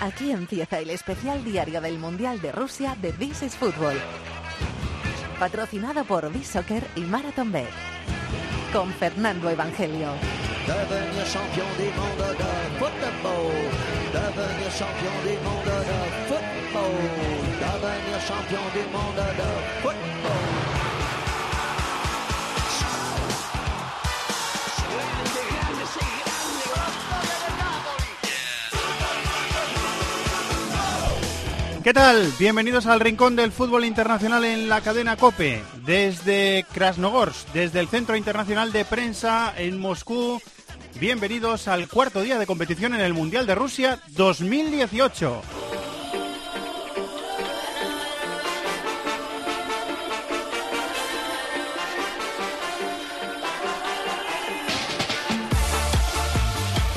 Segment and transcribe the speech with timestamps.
[0.00, 3.96] Aquí empieza el especial diario del Mundial de Rusia de This is Football.
[5.38, 7.68] Patrocinado por This Soccer y Marathon Bet.
[8.72, 10.08] Con Fernando Evangelio.
[31.90, 32.32] ¿Qué tal?
[32.38, 35.60] Bienvenidos al Rincón del Fútbol Internacional en la cadena COPE.
[35.84, 40.40] Desde Krasnogorsk, desde el Centro Internacional de Prensa en Moscú.
[41.00, 45.42] Bienvenidos al cuarto día de competición en el Mundial de Rusia 2018.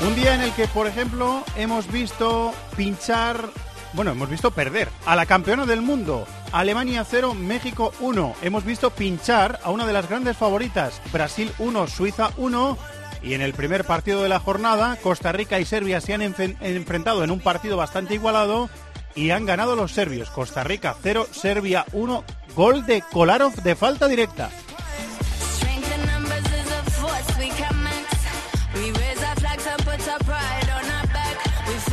[0.06, 3.50] Un día en el que, por ejemplo, hemos visto pinchar
[3.94, 8.34] bueno, hemos visto perder a la campeona del mundo, Alemania 0, México 1.
[8.42, 12.76] Hemos visto pinchar a una de las grandes favoritas, Brasil 1, Suiza 1.
[13.22, 17.24] Y en el primer partido de la jornada, Costa Rica y Serbia se han enfrentado
[17.24, 18.68] en un partido bastante igualado
[19.14, 20.28] y han ganado los serbios.
[20.30, 24.50] Costa Rica 0, Serbia 1, gol de Kolarov de falta directa.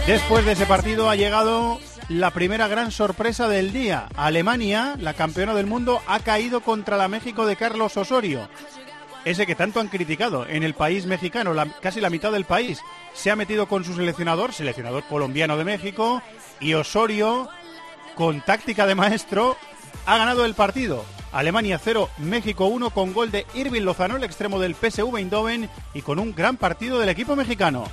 [0.08, 1.80] Después de ese partido ha llegado
[2.12, 4.09] la primera gran sorpresa del día.
[4.17, 8.50] Alemania, la campeona del mundo, ha caído contra la México de Carlos Osorio.
[9.23, 12.82] Ese que tanto han criticado en el país mexicano, casi la mitad del país,
[13.14, 16.22] se ha metido con su seleccionador, seleccionador colombiano de México,
[16.59, 17.48] y Osorio,
[18.16, 19.56] con táctica de maestro,
[20.06, 21.06] ha ganado el partido.
[21.32, 26.02] Alemania 0, México 1 con gol de Irving Lozano, el extremo del PSV Eindhoven, y
[26.02, 27.86] con un gran partido del equipo mexicano.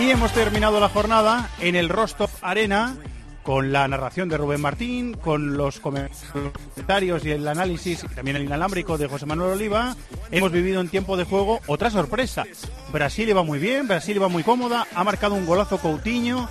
[0.00, 2.96] Y hemos terminado la jornada en el Rostov Arena
[3.42, 8.44] con la narración de Rubén Martín, con los comentarios y el análisis, y también el
[8.44, 9.94] inalámbrico de José Manuel Oliva.
[10.30, 12.44] Hemos vivido en tiempo de juego otra sorpresa.
[12.92, 16.48] Brasil iba muy bien, Brasil iba muy cómoda, ha marcado un golazo Coutinho,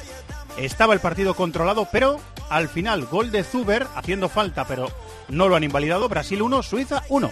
[0.57, 2.19] estaba el partido controlado, pero
[2.49, 4.87] al final gol de Zuber, haciendo falta, pero
[5.29, 6.07] no lo han invalidado.
[6.09, 7.31] Brasil 1, Suiza 1.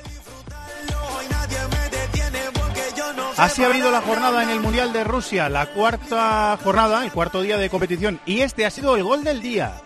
[3.42, 7.42] Así ha abrido la jornada en el Mundial de Rusia, la cuarta jornada, el cuarto
[7.42, 8.22] día de competición.
[8.24, 9.82] Y este ha sido el gol del día.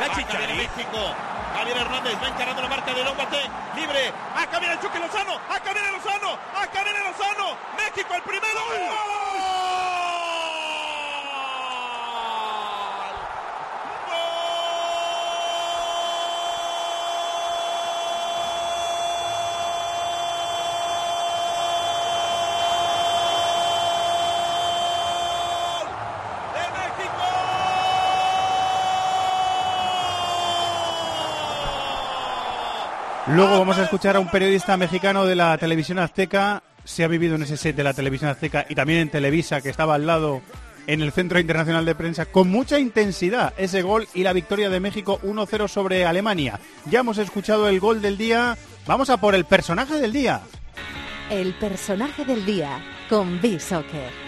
[0.00, 1.14] La chicha de México.
[1.54, 3.38] Javier Hernández va encarando la marca de Lombate.
[3.76, 4.12] Libre.
[4.34, 5.34] Acá viene el Chucky Lozano.
[5.48, 6.32] Acá viene Lozano.
[6.60, 7.56] Acá viene Lozano.
[7.76, 8.60] México el primero.
[33.28, 36.62] Luego vamos a escuchar a un periodista mexicano de la televisión azteca.
[36.84, 39.68] Se ha vivido en ese set de la televisión azteca y también en Televisa, que
[39.68, 40.42] estaba al lado
[40.86, 44.78] en el Centro Internacional de Prensa, con mucha intensidad ese gol y la victoria de
[44.78, 46.60] México 1-0 sobre Alemania.
[46.88, 48.56] Ya hemos escuchado el gol del día.
[48.86, 50.42] Vamos a por el personaje del día.
[51.28, 54.25] El personaje del día con B-Soccer.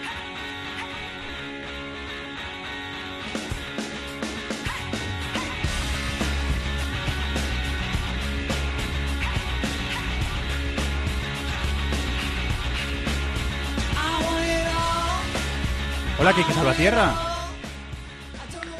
[16.19, 17.13] Hola, Kiki Salvatierra.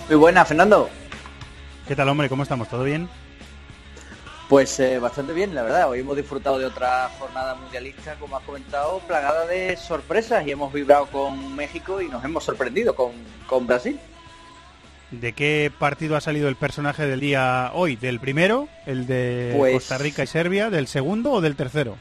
[0.08, 0.90] Muy buena, Fernando.
[1.88, 2.30] ¿Qué tal, hombre?
[2.30, 2.68] ¿Cómo estamos?
[2.68, 3.08] ¿Todo bien?
[4.50, 5.90] Pues eh, bastante bien, la verdad.
[5.90, 10.74] Hoy hemos disfrutado de otra jornada mundialista, como has comentado, plagada de sorpresas y hemos
[10.74, 13.12] vibrado con México y nos hemos sorprendido con,
[13.48, 14.00] con Brasil.
[15.12, 17.96] ¿De qué partido ha salido el personaje del día hoy?
[17.96, 20.70] ¿Del primero, el de Pues- Costa Rica y Serbia?
[20.70, 21.98] ¿Del segundo o del tercero?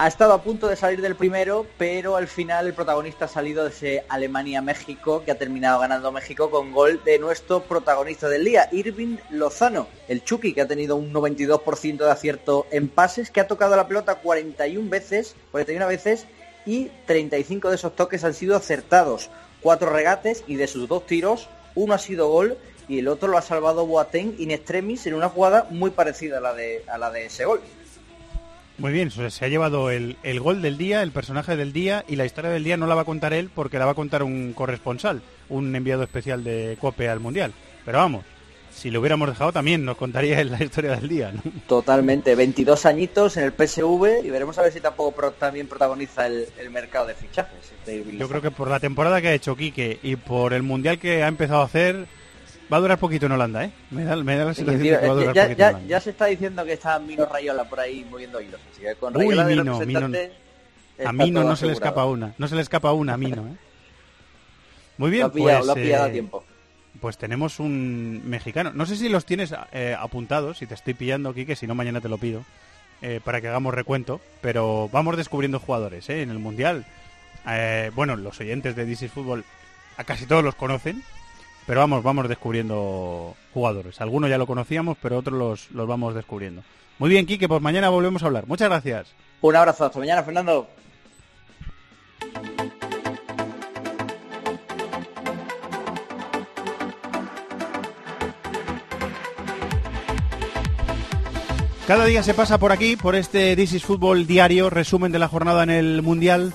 [0.00, 3.64] Ha estado a punto de salir del primero, pero al final el protagonista ha salido
[3.64, 8.68] de ese Alemania-México que ha terminado ganando México con gol de nuestro protagonista del día,
[8.70, 13.48] Irving Lozano, el Chucky, que ha tenido un 92% de acierto en pases, que ha
[13.48, 16.26] tocado la pelota 41 veces, 41 veces
[16.64, 19.30] y 35 de esos toques han sido acertados.
[19.62, 22.56] Cuatro regates y de sus dos tiros, uno ha sido gol
[22.86, 26.40] y el otro lo ha salvado Boateng in extremis en una jugada muy parecida a
[26.40, 27.60] la de, a la de ese gol.
[28.78, 32.14] Muy bien, se ha llevado el, el gol del día, el personaje del día y
[32.14, 34.22] la historia del día no la va a contar él porque la va a contar
[34.22, 37.52] un corresponsal, un enviado especial de COPE al Mundial.
[37.84, 38.24] Pero vamos,
[38.72, 41.32] si lo hubiéramos dejado también nos contaría la historia del día.
[41.32, 41.42] ¿no?
[41.66, 46.28] Totalmente, 22 añitos en el PSV y veremos a ver si tampoco pro- también protagoniza
[46.28, 47.72] el, el mercado de fichajes.
[48.16, 51.24] Yo creo que por la temporada que ha hecho Quique y por el mundial que
[51.24, 52.06] ha empezado a hacer,
[52.72, 53.70] va a durar poquito en Holanda, ¿eh?
[53.90, 55.58] Me da, me da la sensación de que va a ya, durar ya- poquito en
[55.58, 55.88] ya- Holanda.
[55.88, 58.60] ya se está diciendo que está Mino Rayola por ahí moviendo hilos.
[58.72, 60.32] Así que con Uy, Rayola de Mino, representante
[61.06, 63.56] A Mino no se le escapa una, no se le escapa una a Mino, ¿eh?
[64.98, 66.44] Muy bien, Lo ha pillado, pues, lo ha pillado a eh, tiempo.
[67.00, 68.72] pues tenemos un mexicano.
[68.74, 72.00] No sé si los tienes eh, apuntados, si te estoy pillando, Quique, si no mañana
[72.00, 72.44] te lo pido,
[73.00, 74.20] eh, para que hagamos recuento.
[74.40, 76.22] Pero vamos descubriendo jugadores ¿eh?
[76.22, 76.84] en el Mundial.
[77.94, 79.44] Bueno, los oyentes de DC Fútbol
[79.96, 81.02] a casi todos los conocen,
[81.68, 84.00] pero vamos, vamos descubriendo jugadores.
[84.00, 86.62] Algunos ya lo conocíamos, pero otros los, los vamos descubriendo.
[86.98, 88.46] Muy bien, Quique, pues mañana volvemos a hablar.
[88.46, 89.08] Muchas gracias.
[89.42, 90.66] Un abrazo, hasta mañana, Fernando.
[101.86, 105.28] Cada día se pasa por aquí, por este This is Fútbol diario, resumen de la
[105.28, 106.54] jornada en el Mundial.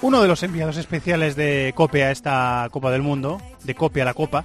[0.00, 4.04] Uno de los enviados especiales de COPE a esta Copa del Mundo, de COPE a
[4.04, 4.44] la Copa,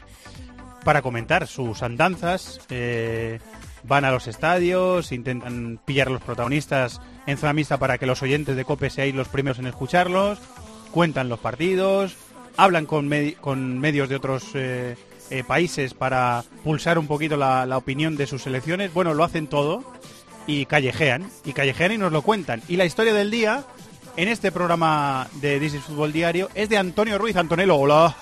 [0.83, 2.59] para comentar sus andanzas.
[2.69, 3.39] eh,
[3.83, 8.21] van a los estadios, intentan pillar a los protagonistas en zona mixta para que los
[8.23, 10.39] oyentes de COPE seáis los primeros en escucharlos,
[10.91, 12.15] cuentan los partidos,
[12.57, 14.95] hablan con medios de otros eh,
[15.29, 18.94] eh, países para pulsar un poquito la, la opinión de sus selecciones.
[18.94, 19.83] Bueno, lo hacen todo
[20.47, 22.61] y callejean, y callejean y nos lo cuentan.
[22.67, 23.65] Y la historia del día,
[24.15, 27.36] en este programa de This is Fútbol Diario, es de Antonio Ruiz.
[27.36, 28.15] Antonelo, hola.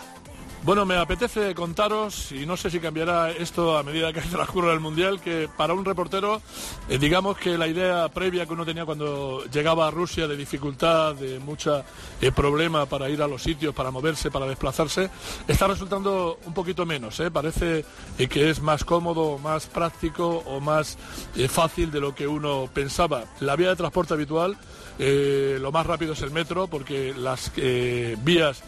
[0.63, 4.79] Bueno, me apetece contaros, y no sé si cambiará esto a medida que transcurra el
[4.79, 6.39] Mundial, que para un reportero,
[6.87, 11.15] eh, digamos que la idea previa que uno tenía cuando llegaba a Rusia de dificultad,
[11.15, 11.83] de mucha
[12.21, 15.09] eh, problema para ir a los sitios, para moverse, para desplazarse,
[15.47, 17.19] está resultando un poquito menos.
[17.21, 17.31] ¿eh?
[17.31, 17.83] Parece
[18.19, 20.95] eh, que es más cómodo, más práctico o más
[21.35, 23.23] eh, fácil de lo que uno pensaba.
[23.39, 24.55] La vía de transporte habitual,
[25.03, 28.61] eh, lo más rápido es el metro, porque las eh, vías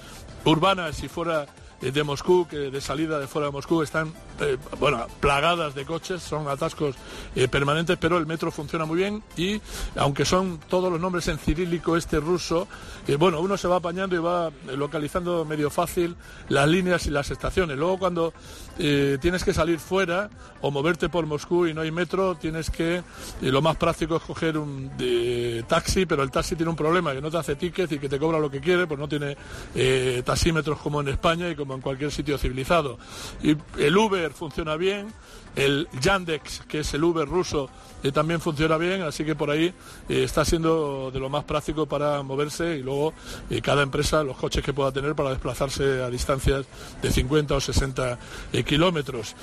[0.46, 1.46] urbanas, si fuera
[1.92, 6.22] de Moscú, que de salida de fuera de Moscú están eh, bueno, plagadas de coches,
[6.22, 6.96] son atascos
[7.36, 9.62] eh, permanentes, pero el metro funciona muy bien y
[9.96, 12.68] aunque son todos los nombres en cirílico este ruso,
[13.08, 16.16] eh, bueno, uno se va apañando y va eh, localizando medio fácil
[16.50, 17.78] las líneas y las estaciones.
[17.78, 18.34] Luego cuando
[18.80, 20.30] eh, tienes que salir fuera
[20.62, 23.04] o moverte por Moscú y no hay metro, tienes que, eh,
[23.42, 27.22] lo más práctico es coger un eh, taxi, pero el taxi tiene un problema, que
[27.22, 29.36] no te hace ticket y que te cobra lo que quiere, pues no tiene
[29.76, 32.98] eh, taxímetros como en España y como en cualquier sitio civilizado.
[33.42, 35.14] Y el Uber funciona bien,
[35.56, 37.70] el Yandex, que es el Uber ruso,
[38.04, 39.74] eh, también funciona bien, así que por ahí
[40.10, 43.14] eh, está siendo de lo más práctico para moverse y luego
[43.50, 46.66] eh, cada empresa los coches que pueda tener para desplazarse a distancias
[47.02, 48.20] de 50 o 60
[48.52, 49.36] eh, kilómetros.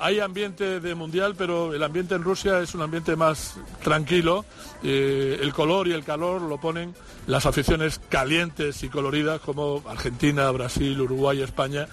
[0.00, 4.44] Hay ambiente de mundial, pero el ambiente en Rusia es un ambiente más tranquilo.
[4.82, 6.94] El color y el calor lo ponen
[7.26, 11.86] las aficiones calientes y coloridas como Argentina, Brasil, Uruguay, España,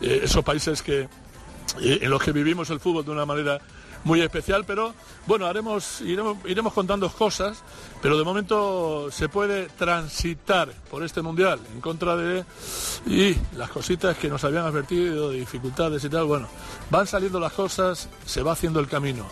[0.00, 1.08] esos países que
[1.80, 3.60] en los que vivimos el fútbol de una manera
[4.04, 4.94] muy especial, pero
[5.26, 7.62] bueno, haremos, iremos, iremos contando cosas,
[8.00, 12.44] pero de momento se puede transitar por este mundial en contra de
[13.06, 16.48] y las cositas que nos habían advertido, de dificultades y tal, bueno,
[16.90, 19.26] van saliendo las cosas, se va haciendo el camino.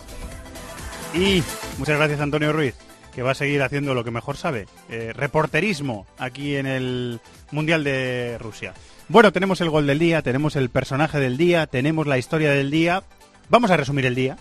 [1.13, 1.43] Y
[1.77, 2.75] muchas gracias Antonio Ruiz,
[3.13, 7.19] que va a seguir haciendo lo que mejor sabe, eh, reporterismo aquí en el
[7.51, 8.73] Mundial de Rusia.
[9.11, 12.71] Bueno, tenemos el gol del día, tenemos el personaje del día, tenemos la historia del
[12.71, 13.03] día.
[13.49, 14.37] Vamos a resumir el día.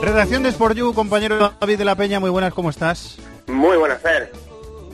[0.00, 3.18] Redacción de Sport You, compañero David de la Peña, muy buenas, ¿cómo estás?
[3.46, 4.32] Muy buenas, Fer.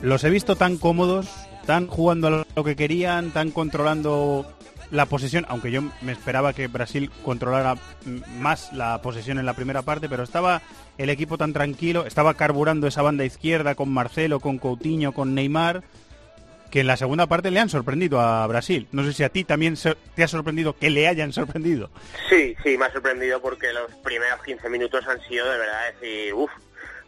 [0.01, 1.27] Los he visto tan cómodos,
[1.65, 4.45] tan jugando a lo que querían, tan controlando
[4.91, 7.75] la posesión, aunque yo me esperaba que Brasil controlara
[8.39, 10.61] más la posesión en la primera parte, pero estaba
[10.97, 15.83] el equipo tan tranquilo, estaba carburando esa banda izquierda con Marcelo, con Coutinho, con Neymar,
[16.69, 18.87] que en la segunda parte le han sorprendido a Brasil.
[18.91, 19.75] No sé si a ti también
[20.15, 21.89] te ha sorprendido que le hayan sorprendido.
[22.29, 26.33] Sí, sí, me ha sorprendido porque los primeros 15 minutos han sido de verdad decir,
[26.33, 26.51] uff,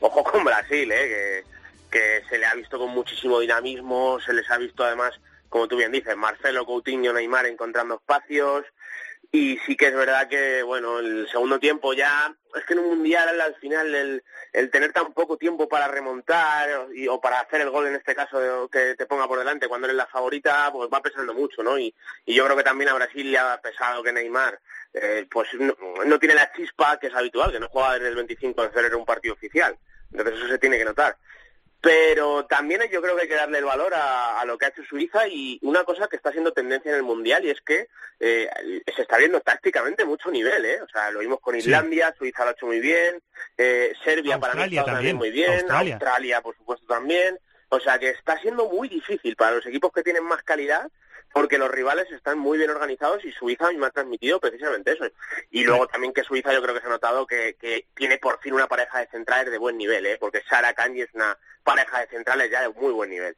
[0.03, 1.43] ojo con Brasil, ¿eh?
[1.89, 5.13] que, se le ha visto con muchísimo dinamismo, se les ha visto además,
[5.47, 8.65] como tú bien dices, Marcelo, Coutinho, Neymar encontrando espacios
[9.31, 12.89] y sí que es verdad que, bueno, el segundo tiempo ya, es que en un
[12.89, 17.61] mundial al final el, el tener tan poco tiempo para remontar y, o para hacer
[17.61, 20.89] el gol en este caso que te ponga por delante cuando eres la favorita, pues
[20.93, 21.79] va pesando mucho, ¿no?
[21.79, 21.93] Y,
[22.25, 24.59] y yo creo que también a Brasil le ha pesado que Neymar,
[24.93, 28.15] eh, pues no, no, tiene la chispa que es habitual, que no juega desde el
[28.15, 29.75] 25 de febrero un partido oficial.
[30.13, 31.17] Entonces eso se tiene que notar.
[31.81, 34.83] Pero también yo creo que hay que darle el valor a, lo que ha hecho
[34.83, 37.89] Suiza y una cosa que está siendo tendencia en el Mundial y es que
[38.21, 38.49] eh,
[38.95, 40.81] se está viendo tácticamente mucho nivel, ¿eh?
[40.81, 43.21] O sea, lo vimos con Islandia, Suiza lo ha hecho muy bien,
[43.57, 48.39] eh, Serbia para mí también muy bien, Australia por supuesto también, o sea que está
[48.39, 50.89] siendo muy difícil para los equipos que tienen más calidad
[51.33, 55.05] porque los rivales están muy bien organizados y Suiza me ha transmitido precisamente eso.
[55.51, 57.57] Y luego también que Suiza yo creo que se ha notado que,
[57.95, 60.17] tiene por fin una pareja de centrales de buen nivel, ¿eh?
[60.19, 63.35] porque Sara Kanji es una pareja de centrales ya de muy buen nivel.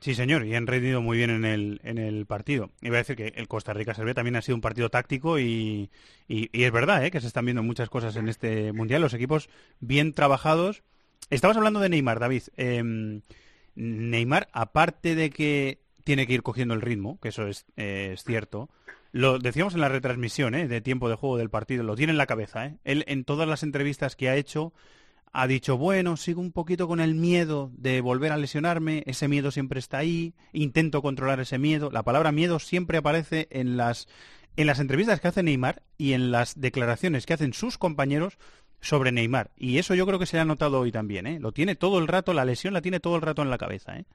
[0.00, 2.70] Sí, señor, y han rendido muy bien en el, en el partido.
[2.80, 5.90] Iba a decir que el Costa Rica-Serbia también ha sido un partido táctico y,
[6.28, 7.10] y, es verdad ¿eh?
[7.10, 10.82] que se están viendo muchas cosas en este Mundial, los equipos bien trabajados.
[11.30, 12.44] Estabas hablando de Neymar, David.
[12.56, 13.22] Em,
[13.74, 18.24] Neymar, aparte de que tiene que ir cogiendo el ritmo, que eso es, eh, es
[18.24, 18.70] cierto.
[19.12, 20.66] Lo decíamos en la retransmisión ¿eh?
[20.66, 22.64] de tiempo de juego del partido, lo tiene en la cabeza.
[22.64, 22.78] ¿eh?
[22.84, 24.72] Él en todas las entrevistas que ha hecho
[25.34, 29.50] ha dicho, bueno, sigo un poquito con el miedo de volver a lesionarme, ese miedo
[29.50, 31.90] siempre está ahí, intento controlar ese miedo.
[31.90, 34.08] La palabra miedo siempre aparece en las,
[34.56, 38.38] en las entrevistas que hace Neymar y en las declaraciones que hacen sus compañeros
[38.80, 39.50] sobre Neymar.
[39.58, 41.26] Y eso yo creo que se ha notado hoy también.
[41.26, 41.38] ¿eh?
[41.38, 43.98] Lo tiene todo el rato, la lesión la tiene todo el rato en la cabeza.
[43.98, 44.06] ¿eh?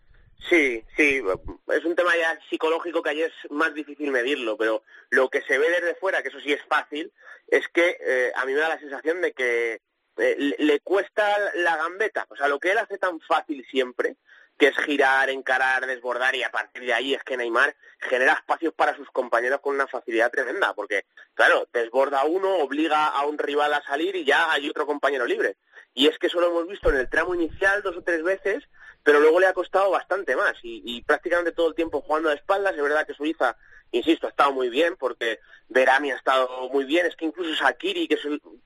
[0.50, 1.22] Sí, sí,
[1.70, 5.58] es un tema ya psicológico que ahí es más difícil medirlo, pero lo que se
[5.58, 7.12] ve desde fuera, que eso sí es fácil,
[7.48, 9.82] es que eh, a mí me da la sensación de que
[10.18, 11.26] eh, le cuesta
[11.56, 14.18] la gambeta, o sea, lo que él hace tan fácil siempre,
[14.58, 18.74] que es girar, encarar, desbordar y a partir de ahí es que Neymar genera espacios
[18.74, 23.74] para sus compañeros con una facilidad tremenda, porque claro, desborda uno, obliga a un rival
[23.74, 25.58] a salir y ya hay otro compañero libre.
[25.94, 28.64] Y es que eso lo hemos visto en el tramo inicial dos o tres veces
[29.04, 32.74] pero luego le ha costado bastante más y, prácticamente todo el tiempo jugando a espaldas.
[32.74, 33.58] Es verdad que Suiza,
[33.92, 37.06] insisto, ha estado muy bien porque Verami ha estado muy bien.
[37.06, 38.22] Es que incluso Sakiri, que es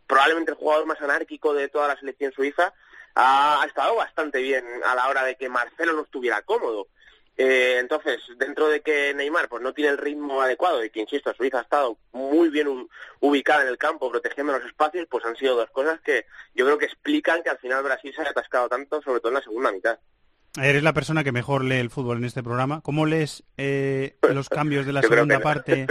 [0.06, 2.72] probablemente el jugador más anárquico de toda la selección suiza,
[3.16, 6.88] ha, estado bastante bien a la hora de que Marcelo no estuviera cómodo.
[7.38, 11.34] Eh, entonces, dentro de que Neymar pues no tiene el ritmo adecuado y que, insisto,
[11.36, 12.88] Suiza ha estado muy bien
[13.20, 16.26] ubicada en el campo, protegiendo los espacios, pues han sido dos cosas que
[16.56, 19.36] yo creo que explican que al final Brasil se haya atascado tanto, sobre todo en
[19.36, 20.00] la segunda mitad.
[20.60, 22.82] Eres la persona que mejor lee el fútbol en este programa.
[22.82, 25.86] ¿Cómo lees eh, los cambios de la segunda parte?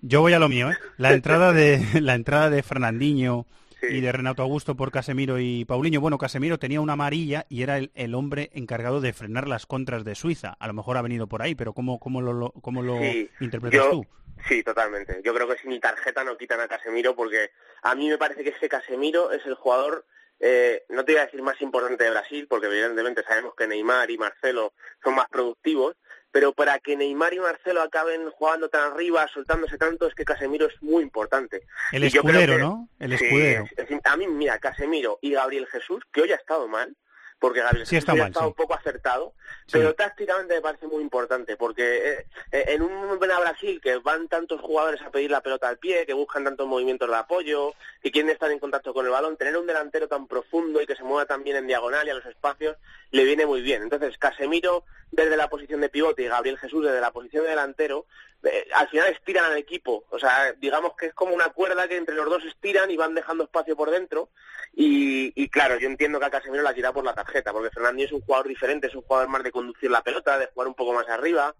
[0.00, 0.76] Yo voy a lo mío, ¿eh?
[0.96, 3.46] La entrada de la entrada de Fernandinho
[3.82, 6.00] y de Renato Augusto por Casemiro y Paulinho.
[6.00, 10.14] Bueno, Casemiro tenía una amarilla y era el, hombre encargado de frenar las contras de
[10.14, 10.56] Suiza.
[10.58, 12.98] A lo mejor ha venido por ahí, pero ¿cómo, cómo lo, cómo lo
[13.40, 14.06] interpretas tú?
[14.48, 15.20] Sí, totalmente.
[15.24, 17.50] Yo creo que si ni tarjeta no quitan a Casemiro porque
[17.82, 20.04] a mí me parece que ese Casemiro es el jugador
[20.42, 24.10] eh, no te voy a decir más importante de Brasil, porque evidentemente sabemos que Neymar
[24.10, 24.72] y Marcelo
[25.04, 25.96] son más productivos,
[26.32, 30.66] pero para que Neymar y Marcelo acaben jugando tan arriba, soltándose tanto, es que Casemiro
[30.66, 31.66] es muy importante.
[31.92, 32.88] El escudero, ¿no?
[32.98, 33.66] El escudero.
[34.04, 36.96] a mí, mira, Casemiro y Gabriel Jesús, que hoy ha estado mal,
[37.40, 39.32] porque Gabriel sí, está ha estado un poco acertado,
[39.72, 44.60] pero tácticamente me parece muy importante, porque eh, eh, en un Brasil que van tantos
[44.60, 48.30] jugadores a pedir la pelota al pie, que buscan tantos movimientos de apoyo, que quieren
[48.30, 51.24] estar en contacto con el balón, tener un delantero tan profundo y que se mueva
[51.24, 52.76] tan bien en diagonal y a los espacios,
[53.10, 53.82] le viene muy bien.
[53.82, 58.06] Entonces, Casemiro desde la posición de pivote y Gabriel Jesús desde la posición de delantero,
[58.42, 60.04] eh, al final estiran al equipo.
[60.10, 63.14] O sea, digamos que es como una cuerda que entre los dos estiran y van
[63.14, 64.30] dejando espacio por dentro.
[64.72, 68.12] Y, claro, yo entiendo que a Casemiro la tira por la tarjeta, porque Fernandinho es
[68.12, 70.92] un jugador diferente, es un jugador más de conducir la pelota, de jugar un poco
[70.92, 71.54] más arriba.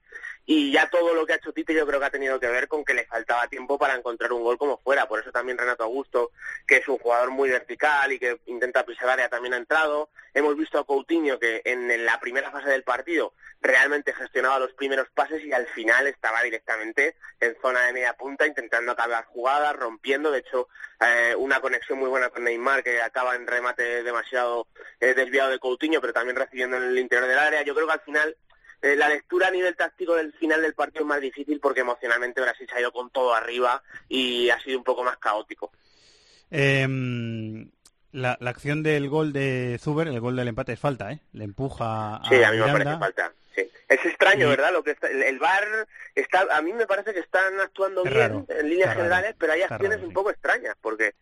[0.47, 2.66] Y ya todo lo que ha hecho Tite yo creo que ha tenido que ver
[2.66, 5.06] con que le faltaba tiempo para encontrar un gol como fuera.
[5.06, 6.32] Por eso también Renato Augusto,
[6.66, 10.11] que es un jugador muy vertical y que intenta pisar área, también ha entrado.
[10.35, 15.09] Hemos visto a Coutinho que en la primera fase del partido realmente gestionaba los primeros
[15.11, 20.30] pases y al final estaba directamente en zona de media punta intentando acabar jugadas, rompiendo.
[20.30, 20.68] De hecho,
[21.00, 24.66] eh, una conexión muy buena con Neymar que acaba en remate demasiado
[25.00, 27.62] eh, desviado de Coutinho, pero también recibiendo en el interior del área.
[27.62, 28.37] Yo creo que al final
[28.82, 32.40] eh, la lectura a nivel táctico del final del partido es más difícil porque emocionalmente
[32.40, 35.70] Brasil se ha ido con todo arriba y ha sido un poco más caótico.
[36.50, 37.70] Em,
[38.12, 41.20] la, acción del gol de Zuber, el gol del empate es falta, ¿eh?
[41.32, 43.32] Le empuja a Sí, a mí me parece falta.
[43.88, 44.72] Es extraño, ¿verdad?
[44.72, 48.94] Lo que el, VAR está, a mí me parece que están actuando bien en líneas
[48.94, 51.14] generales, pero hay acciones un poco extrañas, porque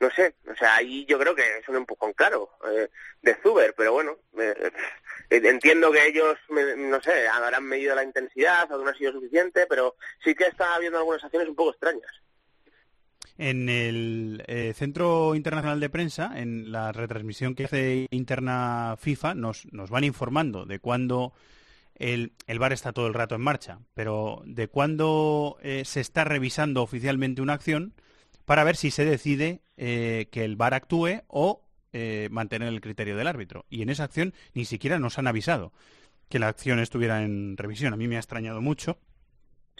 [0.00, 2.88] no sé, o sea, ahí yo creo que es un empujón claro eh,
[3.22, 4.70] de Zuber, pero bueno, eh,
[5.30, 9.96] entiendo que ellos, no sé, habrán medido la intensidad o no ha sido suficiente, pero
[10.22, 12.10] sí que está habiendo algunas acciones un poco extrañas.
[13.36, 19.66] En el eh, Centro Internacional de Prensa, en la retransmisión que hace interna FIFA, nos,
[19.72, 21.32] nos van informando de cuándo
[21.96, 26.24] el, el VAR está todo el rato en marcha, pero de cuándo eh, se está
[26.24, 27.94] revisando oficialmente una acción
[28.44, 31.60] para ver si se decide eh, que el VAR actúe o
[32.30, 33.66] mantener el criterio del árbitro.
[33.70, 35.72] Y en esa acción ni siquiera nos han avisado
[36.28, 37.92] que la acción estuviera en revisión.
[37.92, 38.98] A mí me ha extrañado mucho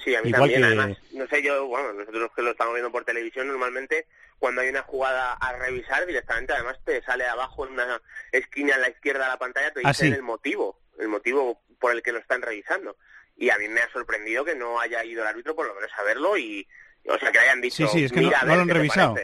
[0.03, 3.05] Sí, a mí también, además, no sé, yo, bueno, nosotros que lo estamos viendo por
[3.05, 4.07] televisión, normalmente
[4.39, 8.03] cuando hay una jugada a revisar directamente, además te sale abajo en una
[8.33, 11.93] esquina a la izquierda de la pantalla, te ah, dicen el motivo, el motivo por
[11.93, 12.97] el que lo están revisando.
[13.37, 15.91] Y a mí me ha sorprendido que no haya ido el árbitro por lo menos
[15.97, 16.69] a verlo y,
[17.09, 19.15] o sea, que hayan dicho, sí, sí, es que no, lo han revisado.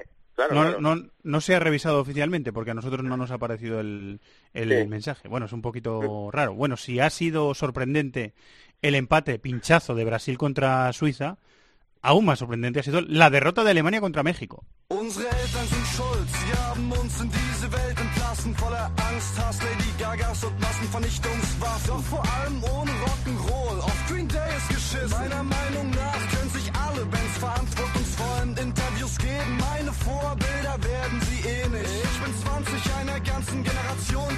[0.51, 4.21] no, no, no, se ha revisado oficialmente porque a nosotros no nos ha aparecido el,
[4.55, 5.29] el mensaje.
[5.29, 6.55] Bueno, es un poquito raro.
[6.55, 8.35] Bueno, si ha sido sorprendente
[8.83, 11.39] el empate pinchazo de Brasil contra Suiza,
[12.03, 14.65] aún más sorprendente ha sido la derrota de Alemania contra México.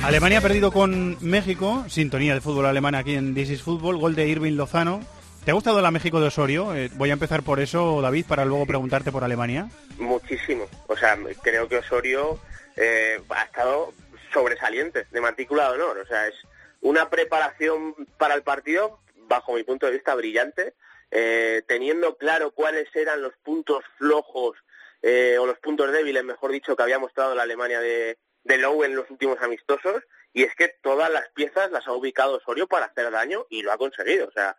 [0.02, 4.14] Alemania ha perdido con México, sintonía de fútbol alemán aquí en This is Football, gol
[4.14, 5.00] de Irving Lozano.
[5.44, 6.72] ¿Te ha gustado la México de Osorio?
[6.72, 9.68] Eh, voy a empezar por eso, David, para luego preguntarte por Alemania.
[9.98, 10.68] Muchísimo.
[10.86, 12.38] O sea, creo que Osorio
[12.76, 13.92] eh, ha estado
[14.32, 15.98] sobresaliente, de matrícula de honor.
[15.98, 16.34] O sea, es
[16.80, 20.74] una preparación para el partido, bajo mi punto de vista, brillante,
[21.10, 24.56] eh, teniendo claro cuáles eran los puntos flojos
[25.04, 28.94] o los puntos débiles, mejor dicho, que había mostrado la Alemania de, de Lowe en
[28.94, 33.10] los últimos amistosos y es que todas las piezas las ha ubicado Osorio para hacer
[33.10, 34.28] daño y lo ha conseguido.
[34.28, 34.56] O sea,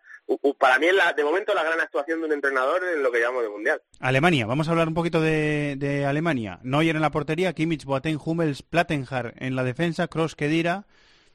[0.57, 3.43] para mí la, de momento la gran actuación de un entrenador en lo que llamamos
[3.43, 3.81] de Mundial.
[3.99, 6.59] Alemania, vamos a hablar un poquito de, de Alemania.
[6.63, 10.85] Neuer en la portería, Kimmich, Boateng, Hummels, Plattenhardt en la defensa, Kroos, Kedira,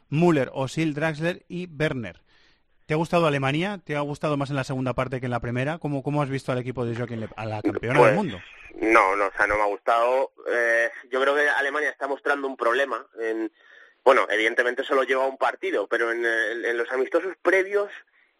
[0.08, 2.22] Müller, Osil, Draxler y Werner.
[2.86, 3.80] ¿Te ha gustado Alemania?
[3.84, 5.78] ¿Te ha gustado más en la segunda parte que en la primera?
[5.78, 8.40] ¿Cómo, cómo has visto al equipo de Joaquín a la campeona del pues, mundo?
[8.76, 10.32] No, no, o sea, no me ha gustado.
[10.50, 13.06] Eh, yo creo que Alemania está mostrando un problema.
[13.20, 13.52] En,
[14.04, 17.90] bueno, evidentemente solo lleva un partido, pero en, los amistosos previos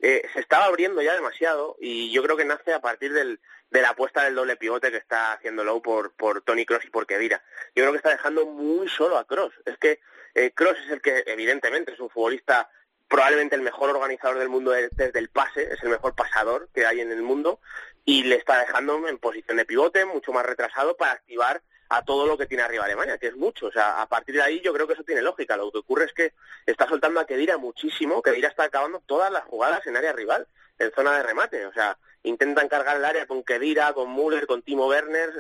[0.01, 3.41] eh, se estaba abriendo ya demasiado y yo creo que nace a partir del,
[3.71, 6.91] de la apuesta del doble pivote que está haciendo Lowe por, por Tony Cross y
[6.91, 7.43] por Kedira.
[7.75, 9.53] Yo creo que está dejando muy solo a Cross.
[9.67, 10.01] Es que
[10.35, 12.71] eh, Cross es el que evidentemente es un futbolista
[13.09, 17.01] probablemente el mejor organizador del mundo desde el pase, es el mejor pasador que hay
[17.01, 17.61] en el mundo
[18.05, 22.27] y le está dejando en posición de pivote, mucho más retrasado para activar a todo
[22.27, 23.67] lo que tiene arriba Alemania, que es mucho.
[23.67, 25.57] O sea, a partir de ahí yo creo que eso tiene lógica.
[25.57, 26.33] Lo que ocurre es que
[26.67, 30.47] está soltando a Kedira muchísimo, Kedira está acabando todas las jugadas en área rival,
[30.79, 31.67] en zona de remate.
[31.67, 35.33] O sea, intentan cargar el área con Kedira, con Müller, con Timo Werner.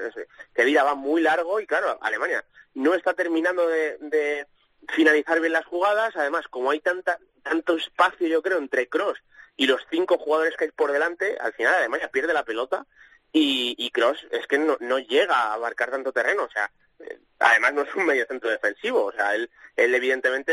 [0.54, 4.46] Kedira va muy largo y claro, Alemania no está terminando de
[4.88, 6.16] finalizar bien las jugadas.
[6.16, 9.18] Además, como hay tanta, tanto espacio, yo creo, entre Cross
[9.56, 12.86] y los cinco jugadores que hay por delante, al final Alemania pierde la pelota
[13.32, 16.44] y, y Cross es que no, no llega a abarcar tanto terreno.
[16.44, 19.04] O sea, eh, además no es un medio centro defensivo.
[19.04, 20.52] O sea, él, él evidentemente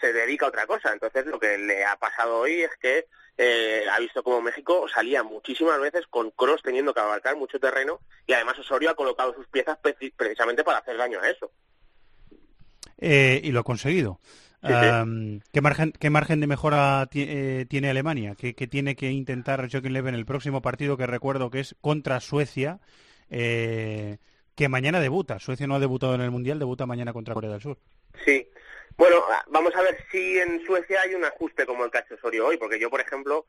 [0.00, 0.92] se dedica a otra cosa.
[0.92, 3.06] Entonces, lo que le ha pasado hoy es que
[3.38, 8.00] eh, ha visto como México salía muchísimas veces con Cross teniendo que abarcar mucho terreno
[8.26, 9.78] y además Osorio ha colocado sus piezas
[10.16, 11.50] precisamente para hacer daño a eso.
[12.98, 14.20] Eh, y lo ha conseguido.
[15.52, 18.34] ¿qué, margen, ¿Qué margen de mejora eh, tiene Alemania?
[18.36, 22.20] ¿Qué, tiene que intentar Joaquín Löw en el próximo partido que recuerdo que es contra
[22.20, 22.80] Suecia?
[23.30, 24.18] Eh,
[24.54, 25.38] que mañana debuta.
[25.38, 27.78] Suecia no ha debutado en el Mundial, debuta mañana contra Corea del Sur.
[28.24, 28.48] Sí.
[28.96, 32.14] Bueno, vamos a ver si en Suecia hay un ajuste como el que ha hecho
[32.14, 33.46] Osorio hoy, porque yo, por ejemplo,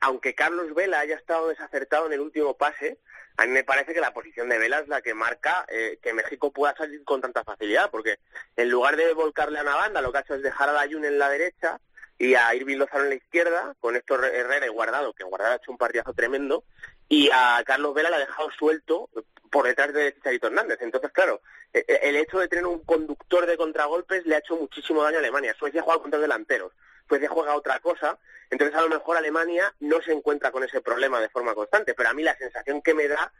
[0.00, 2.98] aunque Carlos Vela haya estado desacertado en el último pase,
[3.36, 6.12] a mí me parece que la posición de Vela es la que marca eh, que
[6.12, 8.18] México pueda salir con tanta facilidad, porque
[8.56, 11.04] en lugar de volcarle a una banda, lo que ha hecho es dejar a Dayun
[11.04, 11.80] en la derecha
[12.16, 15.56] y a Irving Lozano en la izquierda, con Héctor Herrera y Guardado, que Guardado ha
[15.56, 16.64] hecho un partidazo tremendo,
[17.08, 19.10] y a Carlos Vela le ha dejado suelto
[19.50, 20.78] por detrás de Chicharito Hernández.
[20.80, 21.40] Entonces, claro,
[21.72, 25.16] e, e, el hecho de tener un conductor de contragolpes le ha hecho muchísimo daño
[25.16, 25.54] a Alemania.
[25.58, 26.72] Suecia juega contra delanteros,
[27.08, 28.18] Suecia juega otra cosa,
[28.50, 32.08] entonces a lo mejor Alemania no se encuentra con ese problema de forma constante, pero
[32.08, 33.32] a mí la sensación que me da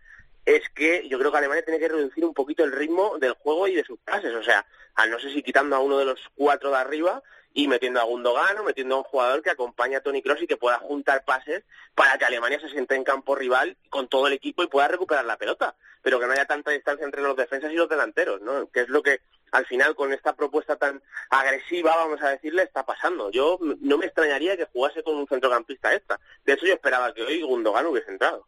[0.44, 3.66] es que yo creo que Alemania tiene que reducir un poquito el ritmo del juego
[3.66, 6.20] y de sus pases, o sea, al no sé si quitando a uno de los
[6.35, 7.22] cuatro de arriba
[7.55, 10.46] y metiendo a Gundogan o metiendo a un jugador que acompañe a Tony Cross y
[10.46, 11.62] que pueda juntar pases
[11.94, 15.24] para que Alemania se siente en campo rival con todo el equipo y pueda recuperar
[15.24, 18.68] la pelota, pero que no haya tanta distancia entre los defensas y los delanteros, ¿no?
[18.70, 19.20] Que es lo que
[19.55, 23.31] al final con esta propuesta tan agresiva, vamos a decirle, está pasando.
[23.31, 26.19] Yo no me extrañaría que jugase con un centrocampista extra.
[26.45, 28.47] De hecho, yo esperaba que hoy Gundogan hubiese entrado.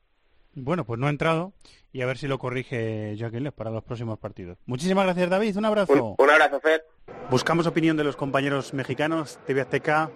[0.54, 1.52] Bueno, pues no ha entrado
[1.92, 4.58] y a ver si lo corrige Jacqueline para los próximos partidos.
[4.66, 5.56] Muchísimas gracias, David.
[5.56, 6.16] Un abrazo.
[6.18, 6.84] Un, abrazo, Fer.
[7.30, 9.38] Buscamos opinión de los compañeros mexicanos.
[9.46, 10.10] TV Azteca,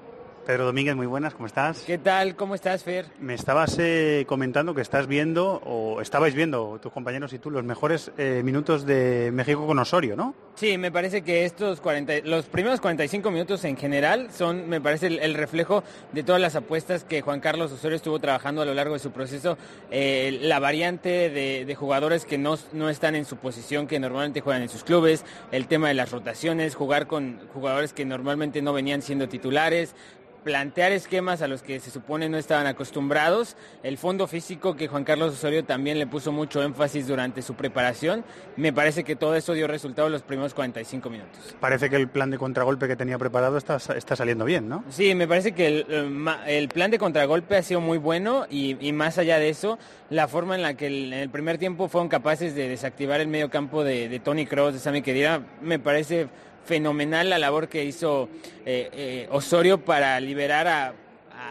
[0.46, 1.82] Pedro Domínguez, muy buenas, ¿cómo estás?
[1.82, 2.34] ¿Qué tal?
[2.34, 3.06] ¿Cómo estás, Fer?
[3.20, 7.62] Me estabas eh, comentando que estás viendo, o estabais viendo, tus compañeros y tú, los
[7.62, 10.34] mejores eh, minutos de México con Osorio, ¿no?
[10.60, 15.06] Sí, me parece que estos 40, los primeros 45 minutos en general son, me parece,
[15.06, 18.92] el, reflejo de todas las apuestas que Juan Carlos Osorio estuvo trabajando a lo largo
[18.92, 19.56] de su proceso.
[19.90, 24.42] Eh, la variante de, de, jugadores que no, no están en su posición, que normalmente
[24.42, 28.74] juegan en sus clubes, el tema de las rotaciones, jugar con jugadores que normalmente no
[28.74, 29.94] venían siendo titulares,
[30.42, 35.04] plantear esquemas a los que se supone no estaban acostumbrados, el fondo físico que Juan
[35.04, 38.24] Carlos Osorio también le puso mucho énfasis durante su preparación,
[38.56, 41.56] me parece que todo eso dio resultado en los primeros 45 minutos.
[41.60, 44.84] Parece que el plan de contragolpe que tenía preparado está, está saliendo bien, ¿no?
[44.88, 49.38] Sí, me parece que el, plan de contragolpe ha sido muy bueno y, más allá
[49.38, 53.20] de eso, la forma en la que en el primer tiempo fueron capaces de desactivar
[53.20, 56.28] el medio campo de, Tony Cross, de Sammy Kedira, me parece
[56.64, 58.28] fenomenal la labor que hizo
[58.64, 60.94] eh, eh, Osorio para liberar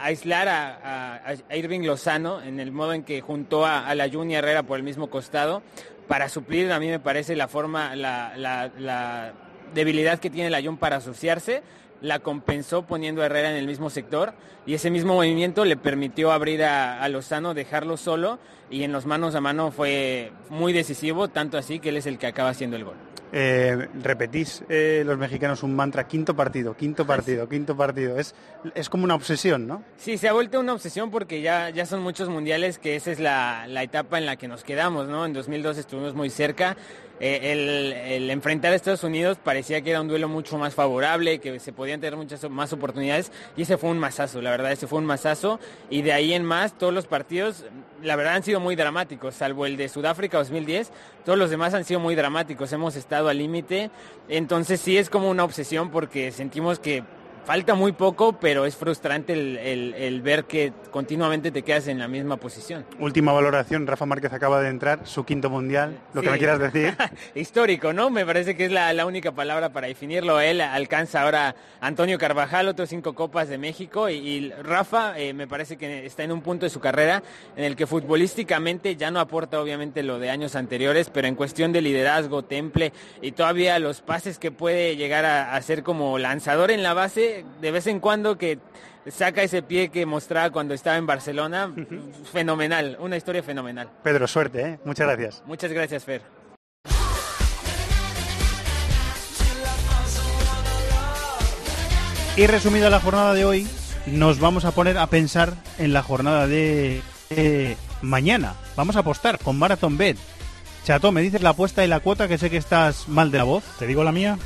[0.02, 4.78] aislar a, Irving Lozano en el modo en que juntó a, la Juni Herrera por
[4.78, 5.62] el mismo costado.
[6.08, 9.32] Para suplir a mí me parece la forma la, la
[9.74, 11.62] debilidad que tiene la Jun para asociarse
[12.00, 14.32] la compensó poniendo a Herrera en el mismo sector
[14.66, 18.38] y ese mismo movimiento le permitió abrir a, Lozano, dejarlo solo
[18.70, 22.18] y en los manos a mano fue muy decisivo, tanto así que él es el
[22.18, 22.96] que acaba haciendo el gol.
[23.32, 28.18] Eh, repetís eh, los mexicanos un mantra, quinto partido, quinto partido, quinto partido.
[28.18, 28.34] Es,
[28.74, 29.84] es como una obsesión, ¿no?
[29.96, 33.20] Sí, se ha vuelto una obsesión porque ya, ya son muchos mundiales que esa es
[33.20, 35.26] la, la etapa en la que nos quedamos, ¿no?
[35.26, 36.76] En 2002 estuvimos muy cerca
[37.20, 37.52] eh,
[38.16, 41.70] el, enfrentar a Estados Unidos parecía que era un duelo mucho más favorable, que se
[41.70, 45.06] podían tener muchas más oportunidades y ese fue un masazo, la verdad, ese fue un
[45.06, 47.64] masazo y de ahí en más todos los partidos,
[48.02, 50.92] la verdad han sido muy dramáticos, salvo el de Sudáfrica 2010,
[51.24, 53.90] todos los demás han sido muy dramáticos, hemos estado al límite,
[54.28, 57.04] entonces sí es como una obsesión porque sentimos que
[57.44, 62.36] falta muy poco, pero es frustrante el, ver que continuamente te quedas en la misma
[62.36, 62.84] posición.
[62.98, 66.96] Última valoración, Rafa Márquez acaba de entrar, su quinto mundial, lo que me quieras decir.
[67.34, 68.10] Histórico, ¿no?
[68.10, 70.40] Me parece que es la, única palabra para definirlo.
[70.40, 75.76] Él alcanza ahora Antonio Carvajal, otros cinco copas de México, y, Rafa eh, me parece
[75.76, 77.22] que está en un punto de su carrera
[77.56, 81.72] en el que futbolísticamente ya no aporta obviamente lo de años anteriores, pero en cuestión
[81.72, 86.82] de liderazgo, temple y todavía los pases que puede llegar a hacer como lanzador en
[86.82, 87.29] la base,
[87.60, 88.58] de vez en cuando que
[89.08, 91.72] saca ese pie que mostraba cuando estaba en Barcelona,
[92.32, 93.88] fenomenal, una historia fenomenal.
[94.02, 94.78] Pedro, suerte, ¿eh?
[94.84, 95.42] muchas gracias.
[95.46, 96.22] Muchas gracias, Fer.
[102.36, 103.66] Y resumida la jornada de hoy,
[104.06, 107.02] nos vamos a poner a pensar en la jornada de
[108.02, 108.54] mañana.
[108.76, 110.16] Vamos a apostar con Marathon Bet.
[110.84, 113.44] Chato, ¿me dices la apuesta y la cuota que sé que estás mal de la
[113.44, 113.64] voz?
[113.78, 114.38] ¿Te digo la mía?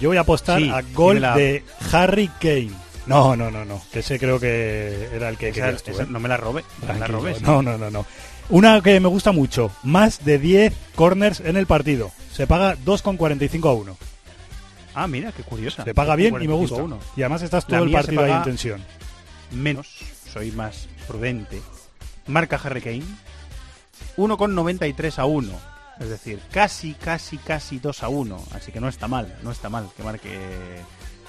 [0.00, 2.72] Yo voy a apostar a gol de Harry Kane.
[3.06, 3.80] No, no, no, no.
[3.92, 5.76] Que ese creo que era el que ¿eh?
[6.08, 6.64] No me la robe.
[7.42, 8.06] No, no, no, no.
[8.50, 9.70] Una que me gusta mucho.
[9.82, 12.12] Más de 10 corners en el partido.
[12.32, 13.96] Se paga 2,45 a 1.
[14.94, 15.84] Ah, mira, qué curiosa.
[15.84, 16.82] Se paga bien y me gusta.
[16.82, 16.98] Uno.
[17.16, 18.84] Y además estás todo el partido ahí en tensión.
[19.52, 20.00] Menos.
[20.32, 21.60] Soy más prudente.
[22.26, 23.04] Marca Harry Kane.
[24.16, 28.44] 1,93 a 1 es decir, casi, casi, casi 2 a 1.
[28.52, 30.38] Así que no está mal, no está mal que marque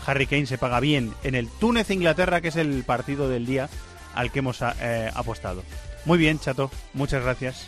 [0.06, 3.70] Harry Kane se paga bien en el Túnez-Inglaterra, que es el partido del día
[4.14, 5.64] al que hemos eh, apostado.
[6.06, 7.68] Muy bien, Chato, muchas gracias.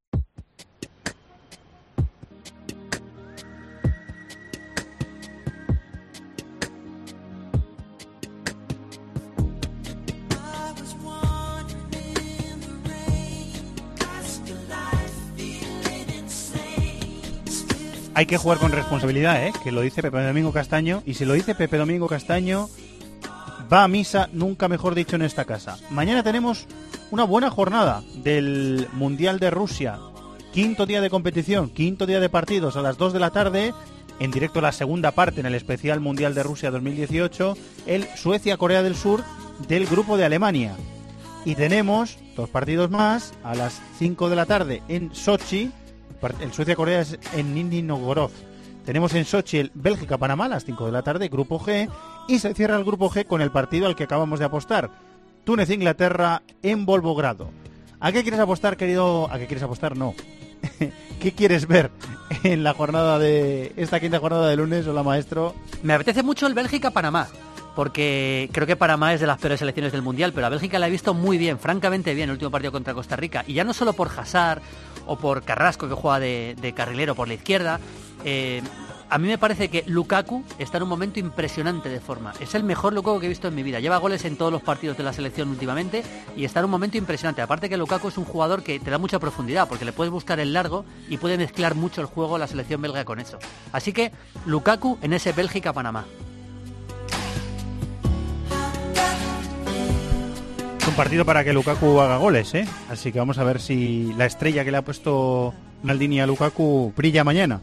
[18.21, 19.51] hay que jugar con responsabilidad, ¿eh?
[19.63, 21.01] que lo dice Pepe Domingo Castaño.
[21.07, 22.69] Y si lo dice Pepe Domingo Castaño,
[23.73, 25.79] va a misa, nunca mejor dicho, en esta casa.
[25.89, 26.67] Mañana tenemos
[27.09, 29.97] una buena jornada del Mundial de Rusia.
[30.53, 33.73] Quinto día de competición, quinto día de partidos a las 2 de la tarde.
[34.19, 37.57] En directo la segunda parte en el especial Mundial de Rusia 2018,
[37.87, 39.23] el Suecia-Corea del Sur
[39.67, 40.75] del grupo de Alemania.
[41.43, 45.71] Y tenemos dos partidos más a las 5 de la tarde en Sochi
[46.39, 47.87] el Suecia-Corea es en Nizhny.
[48.85, 51.89] Tenemos en Sochi el Bélgica-Panamá a las 5 de la tarde, grupo G.
[52.27, 54.89] Y se cierra el grupo G con el partido al que acabamos de apostar.
[55.43, 57.49] Túnez-Inglaterra en Volvogrado.
[57.99, 59.31] ¿A qué quieres apostar, querido?
[59.31, 59.97] ¿A qué quieres apostar?
[59.97, 60.13] No.
[61.19, 61.91] ¿Qué quieres ver
[62.43, 64.87] en la jornada de esta quinta jornada de lunes?
[64.87, 65.55] Hola, maestro.
[65.83, 67.27] Me apetece mucho el Bélgica-Panamá
[67.75, 70.87] porque creo que Panamá es de las peores selecciones del Mundial, pero a Bélgica la
[70.87, 73.43] he visto muy bien, francamente bien, el último partido contra Costa Rica.
[73.47, 74.61] Y ya no solo por Hazard
[75.05, 77.79] o por Carrasco, que juega de, carrilero por la izquierda,
[78.23, 78.61] eh,
[79.11, 82.31] a mí me parece que Lukaku está en un momento impresionante de forma.
[82.39, 83.81] Es el mejor Lukaku que he visto en mi vida.
[83.81, 86.01] Lleva goles en todos los partidos de la selección últimamente
[86.37, 87.41] y está en un momento impresionante.
[87.41, 90.39] Aparte que Lukaku es un jugador que te da mucha profundidad porque le puedes buscar
[90.39, 93.37] el largo y puede mezclar mucho el juego la selección belga con eso.
[93.73, 94.13] Así que
[94.45, 96.05] Lukaku en ese Bélgica-Panamá.
[100.91, 102.65] Un partido para que Lukaku haga goles, ¿eh?
[102.89, 106.91] Así que vamos a ver si la estrella que le ha puesto Maldini a Lukaku
[106.97, 107.61] brilla mañana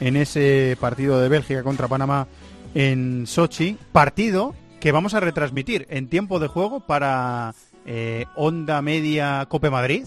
[0.00, 2.26] en ese partido de Bélgica contra Panamá
[2.74, 3.78] en Sochi.
[3.92, 7.54] Partido que vamos a retransmitir en tiempo de juego para
[7.86, 10.04] eh, Onda Media Cope Madrid,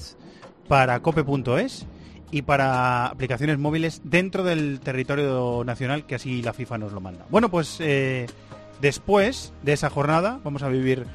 [0.67, 1.85] para cope.es
[2.31, 7.25] y para aplicaciones móviles dentro del territorio nacional, que así la FIFA nos lo manda.
[7.29, 8.27] Bueno, pues eh,
[8.81, 11.05] después de esa jornada vamos a vivir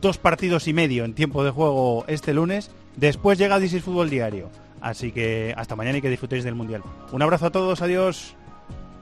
[0.00, 2.70] dos partidos y medio en tiempo de juego este lunes.
[2.96, 4.50] Después llega This Fútbol Diario.
[4.80, 6.82] Así que hasta mañana y que disfrutéis del Mundial.
[7.12, 8.34] Un abrazo a todos, adiós.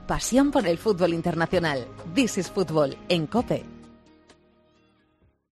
[0.07, 1.87] Pasión por el fútbol internacional.
[2.15, 3.80] This is Fútbol en COPE